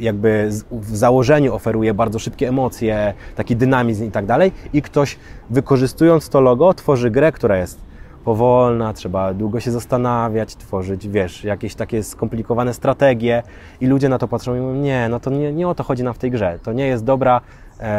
[0.00, 5.18] jakby w założeniu oferuje bardzo szybkie emocje, taki dynamizm i tak dalej i ktoś
[5.50, 7.80] wykorzystując to logo tworzy grę, która jest
[8.24, 13.42] powolna, trzeba długo się zastanawiać, tworzyć, wiesz, jakieś takie skomplikowane strategie
[13.80, 16.02] i ludzie na to patrzą i mówią, nie, no to nie, nie o to chodzi
[16.02, 17.40] nam w tej grze, to nie jest dobra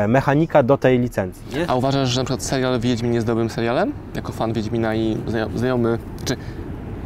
[0.08, 1.44] mechanika do tej licencji.
[1.58, 1.70] Nie?
[1.70, 3.94] A uważasz, że na przykład serial Wiedźmin jest dobrym serialem?
[4.15, 5.18] Jako fan Wiedźmina i
[5.56, 6.38] znajomy, czy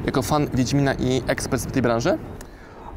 [0.05, 2.17] jako fan Wiedźmina i ekspert w tej branży?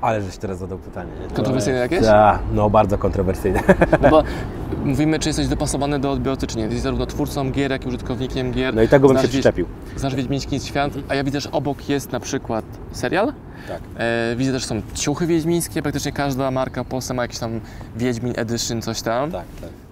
[0.00, 1.10] Ale żeś teraz zadał pytanie.
[1.22, 1.34] Nie?
[1.34, 2.00] Kontrowersyjne jakieś?
[2.00, 3.60] Tak, no bardzo kontrowersyjne.
[4.02, 4.22] No bo
[4.84, 6.62] mówimy, czy jesteś dopasowany do odbiorcy, czy nie.
[6.62, 8.74] Jesteś zarówno twórcą gier, jak i użytkownikiem gier.
[8.74, 9.66] No i tego bym się przyczepił.
[9.96, 13.32] Znasz Wiedźmiński świat, a ja widzę, że obok jest na przykład serial.
[13.68, 13.80] Tak.
[13.96, 17.60] E, widzę też są ciuchy wiedźmińskie, praktycznie każda marka w Polsce ma jakiś tam
[17.96, 19.32] Wiedźmin Edition, coś tam.
[19.32, 19.85] Tak, tak.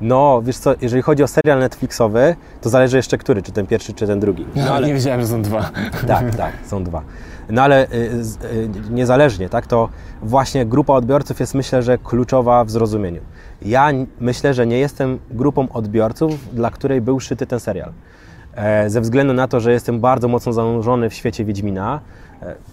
[0.00, 3.92] No, wiesz co, jeżeli chodzi o serial Netflixowy, to zależy jeszcze który, czy ten pierwszy,
[3.92, 4.46] czy ten drugi.
[4.56, 5.70] No, ale nie wiedziałem, że są dwa.
[6.06, 7.02] Tak, tak, są dwa.
[7.50, 9.88] No ale y, y, niezależnie, tak, to
[10.22, 13.20] właśnie grupa odbiorców jest myślę, że kluczowa w zrozumieniu.
[13.62, 17.92] Ja myślę, że nie jestem grupą odbiorców, dla której był szyty ten serial.
[18.54, 22.00] E, ze względu na to, że jestem bardzo mocno zanurzony w świecie Wiedźmina,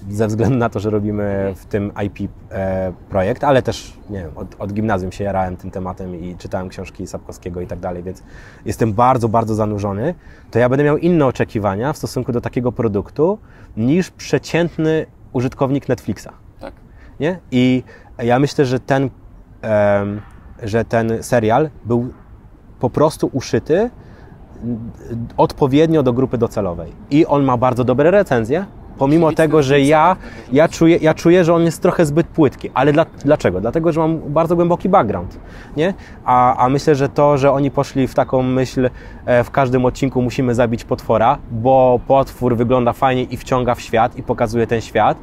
[0.10, 4.32] ze względu na to, że robimy w tym IP e, projekt, ale też nie wiem,
[4.36, 8.24] od, od gimnazjum się jarałem tym tematem i czytałem książki Sapkowskiego i tak dalej, więc
[8.66, 10.16] jestem bardzo, bardzo zanurzony,
[10.52, 13.40] to ja będę miał inne oczekiwania w stosunku do takiego produktu
[13.78, 16.30] niż przeciętny użytkownik Netflixa.
[16.60, 16.74] Tak.
[17.20, 17.40] Nie?
[17.52, 17.84] I
[18.18, 19.10] ja myślę, że ten,
[20.64, 22.14] że ten serial był
[22.80, 23.90] po prostu uszyty
[25.38, 26.92] odpowiednio do grupy docelowej.
[27.12, 28.66] I on ma bardzo dobre recenzje,
[28.98, 30.16] pomimo tego, że ja,
[30.52, 32.70] ja, czuję, ja czuję, że on jest trochę zbyt płytki.
[32.74, 33.62] Ale dla, dlaczego?
[33.62, 35.40] Dlatego, że mam bardzo głęboki background.
[35.78, 35.94] Nie?
[36.26, 38.90] A, a myślę, że to, że oni poszli w taką myśl,
[39.26, 44.18] e, w każdym odcinku musimy zabić potwora, bo potwór wygląda fajnie i wciąga w świat
[44.18, 45.18] i pokazuje ten świat,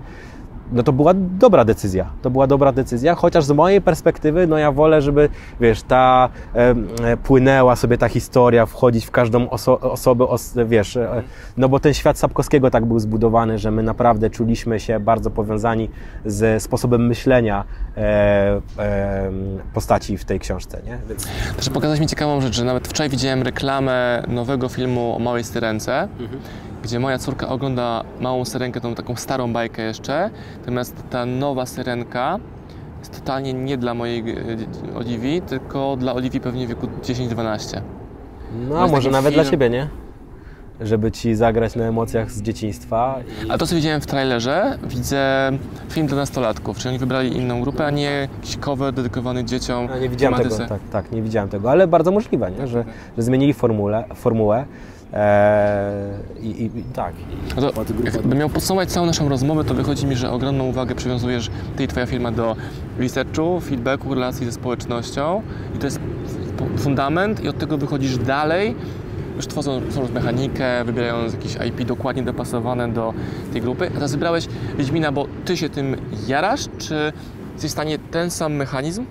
[0.73, 2.11] no to była dobra decyzja.
[2.23, 5.29] To była dobra decyzja, chociaż z mojej perspektywy, no ja wolę, żeby,
[5.61, 11.23] wiesz, ta e, płynęła sobie ta historia, wchodzić w każdą oso osobę, os wiesz, e,
[11.57, 15.91] no bo ten świat Sapkowskiego tak był zbudowany, że my naprawdę czuliśmy się bardzo powiązani
[16.25, 17.65] ze sposobem myślenia
[17.97, 18.01] e,
[18.79, 19.31] e,
[19.75, 20.99] postaci w tej książce, nie?
[21.09, 21.27] Więc...
[21.57, 26.09] Też pokazać mi ciekawą rzecz, że nawet wczoraj widziałem reklamę nowego filmu o Małej Styrence,
[26.21, 26.41] mhm
[26.83, 32.39] gdzie moja córka ogląda małą syrenkę, tą taką starą bajkę jeszcze, natomiast ta nowa syrenka
[33.01, 37.81] jest totalnie nie dla mojej e, Oliwii, tylko dla Oliwii pewnie w wieku 10-12.
[38.69, 39.43] No, a może nawet film...
[39.43, 39.89] dla Ciebie, nie?
[40.81, 43.19] Żeby Ci zagrać na emocjach z dzieciństwa.
[43.45, 43.51] I...
[43.51, 45.53] Ale to, co widziałem w trailerze, widzę
[45.89, 49.89] film dla nastolatków, czyli oni wybrali inną grupę, a nie jakiś cover dedykowany dzieciom.
[49.93, 52.67] A nie widziałem tego, tak, tak, nie widziałem tego, ale bardzo możliwe, nie?
[52.67, 52.85] Że,
[53.17, 54.65] że zmienili formułę, formułę
[56.41, 57.15] I, i tak.
[57.57, 57.73] To,
[58.05, 61.89] jakbym miał podsumować całą naszą rozmowę, to wychodzi mi, że ogromną uwagę przywiązujesz Ty i
[61.89, 62.57] Twoja firma do
[62.99, 65.43] researchu, feedbacku, relacji ze społecznością
[65.77, 66.01] i to jest
[66.79, 68.77] fundament i od tego wychodzisz dalej,
[69.37, 73.15] już tworząc mechanikę, wybierając jakieś IP dokładnie dopasowane do
[73.53, 73.87] tej grupy.
[73.87, 75.97] A teraz wybrałeś Wiedźmina, bo Ty się tym
[76.27, 77.13] jarasz, czy
[77.53, 79.05] jesteś w stanie ten sam mechanizm,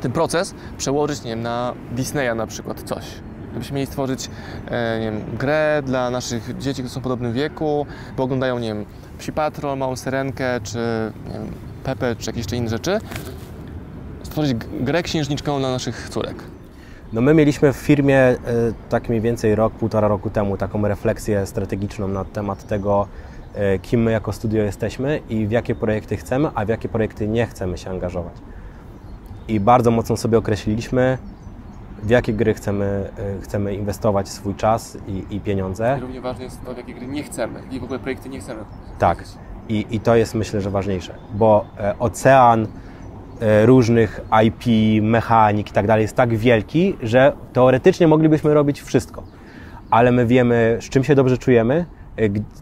[0.00, 3.04] ten proces przełożyć, nie wiem, na Disneya na przykład coś?
[3.54, 4.30] Gdybyśmy mieli stworzyć
[4.68, 7.86] e, nie wiem, grę dla naszych dzieci, które są w podobnym wieku,
[8.16, 8.84] bo oglądają, nie wiem,
[9.18, 10.78] Psi Patrol, Małą Syrenkę, czy
[11.32, 11.46] wiem,
[11.84, 12.98] Pepe, czy jakieś jeszcze inne rzeczy,
[14.22, 16.36] stworzyć grę księżniczką dla naszych córek.
[17.12, 18.36] No my mieliśmy w firmie e,
[18.88, 23.08] tak mniej więcej rok, półtora roku temu taką refleksję strategiczną na temat tego,
[23.54, 27.28] e, kim my jako studio jesteśmy i w jakie projekty chcemy, a w jakie projekty
[27.28, 28.34] nie chcemy się angażować.
[29.48, 31.18] I bardzo mocno sobie określiliśmy,
[32.04, 35.94] w jakie gry chcemy, e, chcemy inwestować swój czas i, i pieniądze.
[35.98, 38.40] I równie ważne jest to, w jakie gry nie chcemy i w ogóle projekty nie
[38.40, 38.60] chcemy.
[38.98, 39.24] Tak.
[39.68, 41.64] I, I to jest myślę, że ważniejsze, bo
[41.98, 42.66] ocean
[43.64, 44.64] różnych IP,
[45.02, 49.22] mechanik i tak dalej jest tak wielki, że teoretycznie moglibyśmy robić wszystko.
[49.90, 51.86] Ale my wiemy, z czym się dobrze czujemy,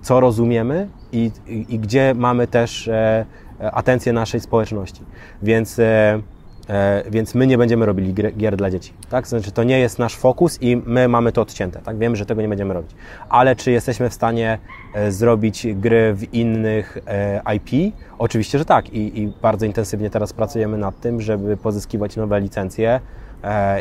[0.03, 3.27] co rozumiemy i, i, i gdzie mamy też e,
[3.73, 5.03] atencję naszej społeczności.
[5.43, 5.81] Więc
[6.69, 8.93] e, więc my nie będziemy robili gier dla dzieci.
[9.11, 9.29] Tak?
[9.29, 11.81] Znaczy, to nie jest nasz fokus i my mamy to odcięte.
[11.81, 11.99] Tak?
[11.99, 12.91] Wiemy, że tego nie będziemy robić.
[13.29, 14.59] Ale czy jesteśmy w stanie
[14.95, 17.95] e, zrobić gry w innych e, IP?
[18.19, 18.93] Oczywiście, że tak.
[18.93, 23.01] I, I bardzo intensywnie teraz pracujemy nad tym, żeby pozyskiwać nowe licencje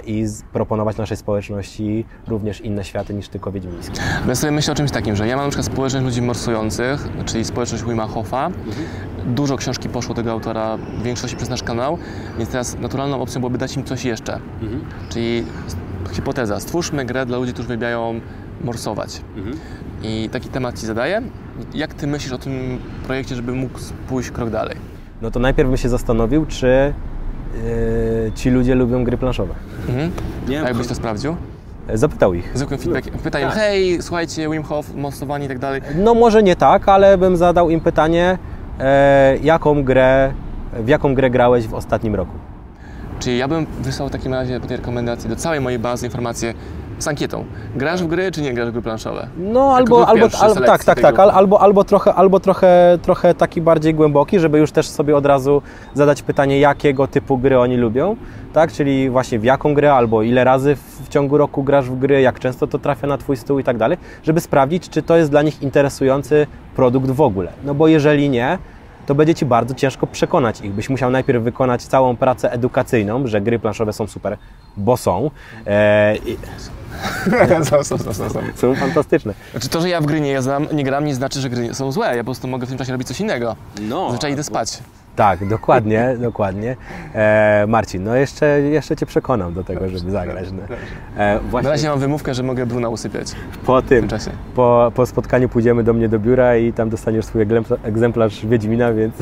[0.06, 4.02] i proponować naszej społeczności również inne światy niż tylko wiedźmińskie.
[4.28, 7.46] Ja sobie myślę o czymś takim, że ja mam na przykład społeczność ludzi morsujących, czyli
[7.46, 8.46] społeczność Wima Hoffa.
[8.46, 8.74] Mhm.
[9.26, 11.98] Dużo książki poszło tego autora, w większości przez nasz kanał,
[12.38, 14.40] więc teraz naturalną opcją byłoby dać im coś jeszcze.
[14.62, 14.82] Mhm.
[15.10, 15.44] Czyli
[16.12, 18.22] hipoteza, stwórzmy grę dla ludzi, którzy wybiają
[18.64, 19.22] morsować.
[19.38, 19.56] Mhm.
[20.04, 21.22] I taki temat Ci zadaję.
[21.74, 23.80] Jak Ty myślisz o tym projekcie, żeby mógł
[24.10, 24.76] pójść krok dalej?
[25.22, 26.94] No to najpierw bym się zastanowił, czy
[28.26, 29.54] yy, ci ludzie lubią gry planszowe.
[29.90, 30.12] Mhm.
[30.48, 31.36] Nie, A jakbyś to sprawdził?
[31.94, 32.52] Zapytał ich.
[32.54, 33.14] Zwykłym feedbackiem.
[33.14, 33.56] Pytanie, tak.
[33.56, 35.82] hej, słuchajcie, Wim Hof, mostowanie i tak dalej.
[35.96, 38.38] No może nie tak, ale bym zadał im pytanie,
[39.42, 40.34] jaką grę,
[40.74, 42.34] w jaką grę grałeś w ostatnim roku.
[43.20, 46.54] Czyli ja bym wysłał w takim razie tej rekomendacji do całej mojej bazy informacje
[47.02, 47.46] z ankietą.
[47.76, 49.28] Grasz w gry, czy nie grasz w gry planszowe?
[49.38, 53.94] No albo, albo, albo tak, tak, tak, albo, albo, trochę, albo trochę, trochę taki bardziej
[53.94, 55.62] głęboki, żeby już też sobie od razu
[55.94, 58.16] zadać pytanie, jakiego typu gry oni lubią,
[58.54, 62.22] tak, czyli właśnie w jaką grę, albo ile razy w ciągu roku grasz w gry,
[62.22, 65.32] jak często to trafia na Twój stół i tak dalej, żeby sprawdzić, czy to jest
[65.32, 67.52] dla nich interesujący produkt w ogóle.
[67.64, 68.58] No bo jeżeli nie,
[69.06, 70.72] to będzie Ci bardzo ciężko przekonać ich.
[70.72, 74.38] Byś musiał najpierw wykonać całą pracę edukacyjną, że gry planszowe są super,
[74.78, 75.32] bo są.
[75.68, 76.16] E,
[77.70, 78.76] są, są, są, są, są.
[78.76, 79.34] fantastyczne.
[79.52, 81.92] Znaczy to, że ja w gry nie, znam, nie gram, nie znaczy, że gry są
[81.92, 82.16] złe.
[82.16, 83.56] Ja po prostu mogę w tym czasie robić coś innego.
[83.82, 84.06] No.
[84.06, 84.80] Zazwyczaj idę spać.
[85.22, 86.76] Tak, dokładnie, dokładnie.
[87.14, 90.46] E, Marcin, no jeszcze, jeszcze Cię przekonam do tego, żeby zagrać.
[90.52, 90.76] No.
[91.18, 91.64] E, właśnie...
[91.64, 93.28] Na razie mam wymówkę, że mogę Bruna usypiać.
[93.66, 94.32] Po tym, w tym czasie.
[94.56, 97.46] Po, po spotkaniu pójdziemy do mnie do biura i tam dostaniesz swój
[97.84, 99.16] egzemplarz Wiedźmina, więc...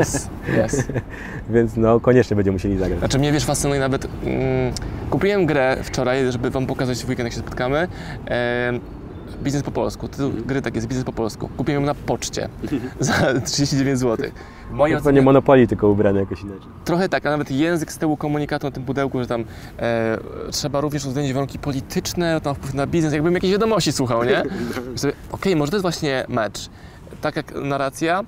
[0.00, 0.28] Yes,
[0.64, 0.88] yes.
[1.54, 2.98] więc no, koniecznie będziemy musieli zagrać.
[2.98, 4.04] Znaczy mnie, wiesz, fascynuje nawet...
[4.04, 4.72] Mm,
[5.10, 7.88] kupiłem grę wczoraj, żeby Wam pokazać w weekend, jak się spotkamy.
[8.30, 8.72] E,
[9.42, 10.08] biznes po polsku.
[10.08, 11.48] Tytuł gry tak jest, biznes po polsku.
[11.56, 12.48] Kupiłem ją na poczcie
[13.00, 14.30] za 39 zł.
[14.70, 16.68] Moje to nie Monopoly, tylko ubrane jakoś inaczej.
[16.84, 19.44] Trochę tak, a nawet język z tyłu komunikatu na tym pudełku, że tam
[19.78, 20.18] e,
[20.50, 24.40] trzeba również uwzględnić warunki polityczne, tam wpływ na biznes, jakbym jakieś wiadomości słuchał, nie?
[24.42, 26.68] Okej, okay, może to jest właśnie mecz.
[27.20, 28.24] Tak jak narracja,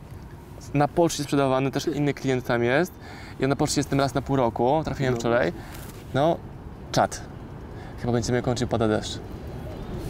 [0.74, 2.92] na poczcie sprzedawany, też inny klient tam jest.
[3.40, 5.20] Ja na poczcie jestem raz na pół roku, trafiłem no.
[5.20, 5.52] wczoraj.
[6.14, 6.36] No,
[6.92, 7.22] czat.
[8.00, 9.18] Chyba będziemy kończyć pada deszcz.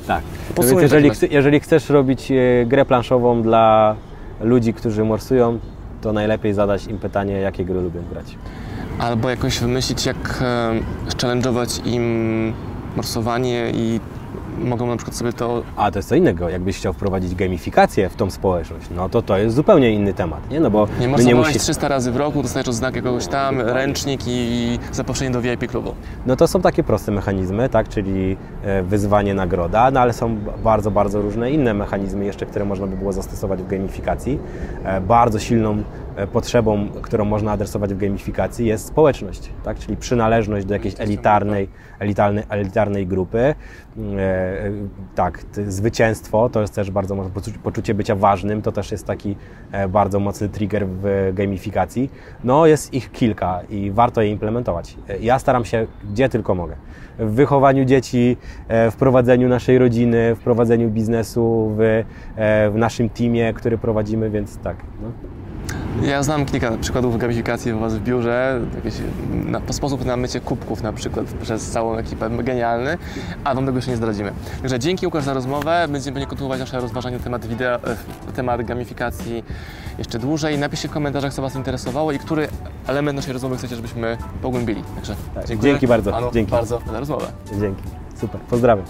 [0.07, 0.23] Tak.
[0.57, 3.97] No więc jeżeli, jeżeli chcesz robić e, grę planszową dla
[4.41, 5.59] ludzi, którzy morsują,
[6.01, 8.37] to najlepiej zadać im pytanie, jakie gry lubią grać.
[8.99, 10.73] Albo jakoś wymyślić, jak e,
[11.17, 12.53] challenge'ować im
[12.97, 14.01] morsowanie i
[14.65, 15.63] mogą na przykład sobie to...
[15.77, 19.39] A to jest co innego, jakbyś chciał wprowadzić gamifikację w tą społeczność, no to to
[19.39, 20.61] jest zupełnie inny temat, nie?
[20.61, 21.59] No bo nie można nie musi...
[21.59, 25.95] 300 razy w roku, dostajesz oznakę kogoś tam, ręcznik i zaproszenie do VIP klubu.
[26.27, 30.91] No to są takie proste mechanizmy, tak, czyli e, wyzwanie, nagroda, no ale są bardzo,
[30.91, 34.39] bardzo różne inne mechanizmy jeszcze, które można by było zastosować w gamifikacji.
[34.85, 35.83] E, bardzo silną
[36.17, 39.79] e, potrzebą, którą można adresować w gamifikacji jest społeczność, tak?
[39.79, 41.69] czyli przynależność do jakiejś elitarnej,
[41.99, 43.55] elitarnej, elitarnej grupy.
[44.51, 44.71] E,
[45.15, 49.37] tak, zwycięstwo to jest też bardzo mocne, poczu- poczucie bycia ważnym, to też jest taki
[49.73, 52.11] e, bardzo mocny trigger w gamifikacji.
[52.45, 54.97] No jest ich kilka i warto je implementować.
[55.09, 56.77] E, Ja staram się gdzie tylko mogę.
[57.19, 58.37] W wychowaniu dzieci,
[58.69, 62.05] w prowadzeniu naszej rodziny, w prowadzeniu biznesu, w,
[62.73, 64.77] w naszym teamie, który prowadzimy, więc tak.
[65.03, 65.09] No.
[66.03, 68.95] Ja znam kilka przykładów gamifikacji u Was w biurze, jakiś
[69.33, 72.99] na, sposób na mycie kubków na przykład przez całą ekipę, genialny,
[73.45, 74.33] a Wam tego jeszcze nie zdradzimy.
[74.61, 77.97] Także dzięki Łukasz za rozmowę, będziemy kontynuować nasze rozważanie na temat, wideo, e,
[78.37, 79.45] temat gamifikacji
[79.99, 80.59] jeszcze dłużej.
[80.59, 82.49] Napiszcie w komentarzach, co Was interesowało i który
[82.87, 84.83] element naszej rozmowy chcecie, żebyśmy pogłębili.
[84.95, 86.51] Także Tak, dziękuję dzięki bardzo, Panu dzięki.
[86.51, 87.27] bardzo za rozmowę.
[87.61, 87.83] Dzięki.
[88.21, 88.41] Super.
[88.41, 88.85] Pozdrawiam.